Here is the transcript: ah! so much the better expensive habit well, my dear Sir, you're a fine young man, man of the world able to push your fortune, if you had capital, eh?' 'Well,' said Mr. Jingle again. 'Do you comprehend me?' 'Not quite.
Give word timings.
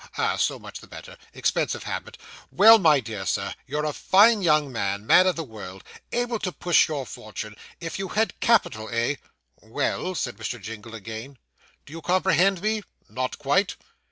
ah! 0.17 0.35
so 0.35 0.57
much 0.57 0.79
the 0.79 0.87
better 0.87 1.15
expensive 1.31 1.83
habit 1.83 2.17
well, 2.51 2.79
my 2.79 2.99
dear 2.99 3.23
Sir, 3.23 3.53
you're 3.67 3.85
a 3.85 3.93
fine 3.93 4.41
young 4.41 4.71
man, 4.71 5.05
man 5.05 5.27
of 5.27 5.35
the 5.35 5.43
world 5.43 5.83
able 6.11 6.39
to 6.39 6.51
push 6.51 6.87
your 6.87 7.05
fortune, 7.05 7.55
if 7.79 7.99
you 7.99 8.07
had 8.07 8.39
capital, 8.39 8.89
eh?' 8.91 9.17
'Well,' 9.61 10.15
said 10.15 10.37
Mr. 10.37 10.59
Jingle 10.59 10.95
again. 10.95 11.37
'Do 11.85 11.93
you 11.93 12.01
comprehend 12.01 12.63
me?' 12.63 12.81
'Not 13.09 13.37
quite. 13.37 13.75